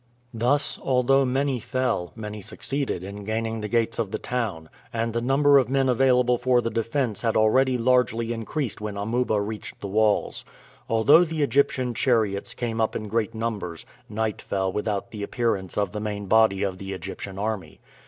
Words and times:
Thus, 0.33 0.79
although 0.81 1.25
many 1.25 1.59
fell, 1.59 2.11
many 2.15 2.41
succeeded 2.41 3.03
in 3.03 3.23
gaining 3.23 3.61
the 3.61 3.67
gates 3.67 3.99
of 3.99 4.09
the 4.09 4.17
town, 4.17 4.67
and 4.91 5.13
the 5.13 5.21
number 5.21 5.59
of 5.59 5.69
men 5.69 5.87
available 5.87 6.39
for 6.39 6.59
the 6.59 6.71
defense 6.71 7.21
had 7.21 7.37
already 7.37 7.77
largely 7.77 8.33
increased 8.33 8.81
when 8.81 8.97
Amuba 8.97 9.39
reached 9.39 9.79
the 9.79 9.85
walls. 9.85 10.43
Although 10.89 11.23
the 11.23 11.43
Egyptian 11.43 11.93
chariots 11.93 12.55
came 12.55 12.81
up 12.81 12.95
in 12.95 13.09
great 13.09 13.35
numbers, 13.35 13.85
night 14.09 14.41
fell 14.41 14.71
without 14.73 15.11
the 15.11 15.21
appearance 15.21 15.77
of 15.77 15.91
the 15.91 15.99
main 15.99 16.25
body 16.25 16.63
of 16.63 16.79
the 16.79 16.93
Egyptian 16.93 17.37
army. 17.37 17.79